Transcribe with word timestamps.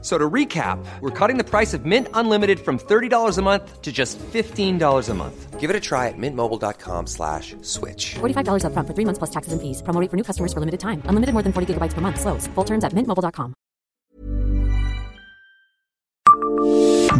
So 0.00 0.16
to 0.16 0.30
recap, 0.30 0.78
we're 1.00 1.10
cutting 1.10 1.38
the 1.38 1.44
price 1.44 1.74
of 1.74 1.84
Mint 1.84 2.06
Unlimited 2.14 2.60
from 2.60 2.78
$30 2.78 3.36
a 3.36 3.42
month 3.42 3.82
to 3.82 3.90
just 3.90 4.16
$15 4.32 5.08
a 5.08 5.14
month. 5.14 5.58
Give 5.58 5.70
it 5.70 5.74
a 5.74 5.80
try 5.80 6.06
at 6.06 6.14
mintmobile.com 6.16 7.08
slash 7.08 7.56
switch. 7.62 8.14
$45 8.20 8.62
upfront 8.62 8.86
for 8.86 8.94
three 8.94 9.04
months 9.04 9.18
plus 9.18 9.30
taxes 9.30 9.52
and 9.52 9.60
fees. 9.60 9.82
Promo 9.82 10.00
rate 10.00 10.08
for 10.08 10.16
new 10.16 10.22
customers 10.22 10.52
for 10.52 10.60
limited 10.60 10.78
time. 10.78 11.02
Unlimited 11.06 11.32
more 11.34 11.42
than 11.42 11.52
40 11.52 11.74
gigabytes 11.74 11.94
per 11.94 12.00
month. 12.00 12.20
Slows. 12.20 12.46
Full 12.54 12.64
terms 12.64 12.84
at 12.84 12.92
mintmobile.com. 12.92 13.54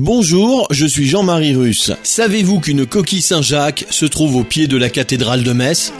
Bonjour, 0.01 0.69
je 0.71 0.87
suis 0.87 1.07
Jean-Marie 1.07 1.57
Russe. 1.57 1.91
Savez-vous 2.05 2.61
qu'une 2.61 2.87
coquille 2.87 3.21
Saint-Jacques 3.21 3.85
se 3.91 4.07
trouve 4.07 4.37
au 4.37 4.45
pied 4.45 4.69
de 4.69 4.77
la 4.77 4.91
cathédrale 4.91 5.43
de 5.43 5.53
Metz? 5.53 5.93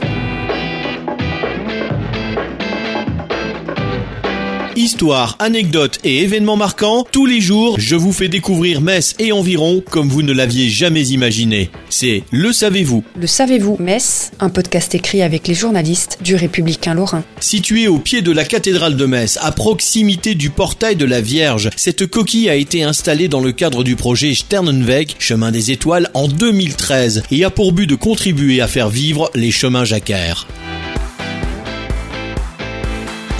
Histoire, 4.79 5.35
anecdotes 5.39 5.99
et 6.05 6.19
événements 6.23 6.55
marquants, 6.55 7.05
tous 7.11 7.25
les 7.25 7.41
jours, 7.41 7.75
je 7.77 7.97
vous 7.97 8.13
fais 8.13 8.29
découvrir 8.29 8.79
Metz 8.79 9.13
et 9.19 9.33
environ 9.33 9.83
comme 9.89 10.07
vous 10.07 10.21
ne 10.21 10.31
l'aviez 10.31 10.69
jamais 10.69 11.05
imaginé. 11.07 11.69
C'est 11.89 12.23
Le 12.31 12.53
Savez-vous 12.53 13.03
Le 13.19 13.27
savez-vous, 13.27 13.75
Metz, 13.77 14.31
un 14.39 14.47
podcast 14.47 14.95
écrit 14.95 15.21
avec 15.21 15.49
les 15.49 15.53
journalistes 15.53 16.19
du 16.23 16.35
Républicain 16.35 16.93
Lorrain. 16.93 17.25
Située 17.41 17.89
au 17.89 17.97
pied 17.97 18.21
de 18.21 18.31
la 18.31 18.45
cathédrale 18.45 18.95
de 18.95 19.05
Metz, 19.05 19.37
à 19.41 19.51
proximité 19.51 20.33
du 20.33 20.49
portail 20.49 20.95
de 20.95 21.03
la 21.03 21.19
Vierge, 21.19 21.71
cette 21.75 22.07
coquille 22.07 22.49
a 22.49 22.55
été 22.55 22.81
installée 22.81 23.27
dans 23.27 23.41
le 23.41 23.51
cadre 23.51 23.83
du 23.83 23.97
projet 23.97 24.33
Sternenweg, 24.33 25.11
chemin 25.19 25.51
des 25.51 25.71
étoiles, 25.71 26.09
en 26.13 26.29
2013 26.29 27.23
et 27.31 27.43
a 27.43 27.49
pour 27.49 27.73
but 27.73 27.85
de 27.85 27.95
contribuer 27.95 28.61
à 28.61 28.69
faire 28.69 28.87
vivre 28.87 29.29
les 29.35 29.51
chemins 29.51 29.83
jacquaires. 29.83 30.47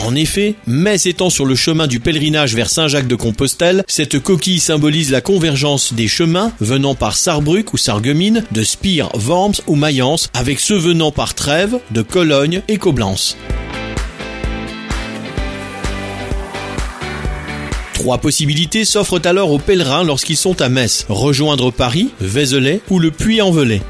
En 0.10 0.16
effet, 0.16 0.56
Metz 0.66 1.06
étant 1.06 1.30
sur 1.30 1.46
le 1.46 1.54
chemin 1.54 1.86
du 1.86 2.00
pèlerinage 2.00 2.56
vers 2.56 2.72
Saint-Jacques-de-Compostelle, 2.72 3.84
cette 3.86 4.18
coquille 4.18 4.60
symbolise 4.60 5.12
la 5.12 5.22
convergence 5.22 5.94
des 5.94 6.08
chemins 6.08 6.52
venant 6.60 6.96
par 6.96 7.16
Sarrebruck 7.16 7.76
ou 7.76 7.78
Sarreguemines, 7.78 8.44
de 8.52 8.64
Spire, 8.64 9.12
Worms 9.14 9.62
ou 9.68 9.76
Mayence, 9.76 10.32
avec 10.34 10.62
ceux 10.62 10.80
venant 10.80 11.12
par 11.12 11.36
Trèves, 11.36 11.78
de 11.92 12.02
Cologne 12.02 12.64
et 12.68 12.78
Coblence. 12.78 13.38
Trois 17.94 18.18
possibilités 18.18 18.86
s'offrent 18.86 19.22
alors 19.26 19.52
aux 19.52 19.60
pèlerins 19.60 20.04
lorsqu'ils 20.04 20.38
sont 20.38 20.60
à 20.60 20.70
Metz. 20.70 21.06
Rejoindre 21.08 21.70
Paris, 21.70 22.10
Vézelay 22.20 22.82
ou 22.90 22.98
le 22.98 23.12
Puy-en-Velay. 23.12 23.82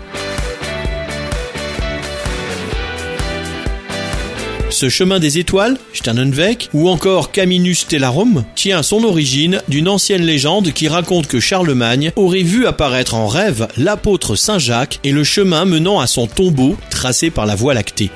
Ce 4.80 4.88
chemin 4.88 5.20
des 5.20 5.40
étoiles, 5.40 5.78
Sternenweg, 5.92 6.70
ou 6.74 6.88
encore 6.88 7.34
Caminus 7.34 7.80
Stellarum, 7.80 8.46
tient 8.56 8.82
son 8.82 9.04
origine 9.04 9.62
d'une 9.68 9.90
ancienne 9.90 10.22
légende 10.22 10.72
qui 10.72 10.88
raconte 10.88 11.28
que 11.28 11.42
Charlemagne 11.42 12.14
aurait 12.16 12.44
vu 12.44 12.66
apparaître 12.66 13.14
en 13.14 13.28
rêve 13.28 13.68
l'apôtre 13.76 14.38
Saint 14.38 14.58
Jacques 14.58 15.02
et 15.04 15.12
le 15.12 15.26
chemin 15.26 15.66
menant 15.66 16.00
à 16.00 16.08
son 16.08 16.28
tombeau 16.28 16.78
tracé 16.90 17.30
par 17.30 17.46
la 17.46 17.56
Voie 17.56 17.74
lactée. 17.74 18.10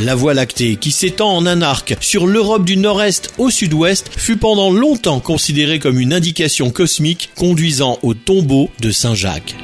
La 0.00 0.14
Voie 0.14 0.34
lactée, 0.34 0.76
qui 0.76 0.90
s'étend 0.90 1.34
en 1.34 1.46
un 1.46 1.62
arc 1.62 1.96
sur 2.02 2.26
l'Europe 2.26 2.66
du 2.66 2.76
Nord-Est 2.76 3.32
au 3.38 3.48
Sud-Ouest, 3.48 4.10
fut 4.14 4.36
pendant 4.36 4.70
longtemps 4.70 5.20
considérée 5.20 5.78
comme 5.78 5.98
une 5.98 6.12
indication 6.12 6.68
cosmique 6.68 7.30
conduisant 7.36 7.98
au 8.02 8.12
tombeau 8.12 8.68
de 8.80 8.90
Saint 8.90 9.14
Jacques. 9.14 9.54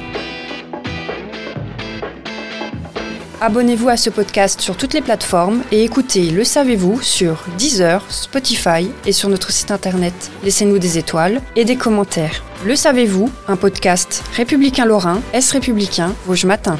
Abonnez-vous 3.41 3.89
à 3.89 3.97
ce 3.97 4.09
podcast 4.09 4.61
sur 4.61 4.77
toutes 4.77 4.93
les 4.93 5.01
plateformes 5.01 5.61
et 5.71 5.83
écoutez 5.83 6.31
Le 6.31 6.45
Savez-vous 6.45 7.01
sur 7.01 7.43
Deezer, 7.57 8.01
Spotify 8.09 8.89
et 9.05 9.11
sur 9.11 9.27
notre 9.27 9.51
site 9.51 9.71
internet. 9.71 10.31
Laissez-nous 10.43 10.79
des 10.79 10.97
étoiles 10.97 11.41
et 11.57 11.65
des 11.65 11.75
commentaires. 11.75 12.43
Le 12.65 12.77
Savez-vous, 12.77 13.29
un 13.49 13.57
podcast 13.57 14.23
républicain 14.33 14.85
lorrain, 14.85 15.21
Est 15.33 15.51
républicain, 15.51 16.15
Vosges 16.25 16.45
Matin. 16.45 16.77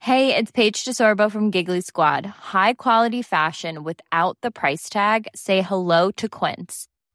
Hey, 0.00 0.34
it's 0.34 0.50
Paige 0.50 0.84
DeSorbo 0.84 1.30
from 1.30 1.50
Giggly 1.50 1.80
Squad. 1.80 2.26
High 2.52 2.74
quality 2.74 3.22
fashion 3.22 3.82
without 3.82 4.36
the 4.42 4.50
price 4.50 4.88
tag. 4.88 5.26
Say 5.34 5.62
hello 5.62 6.10
to 6.16 6.28
Quince. 6.28 6.86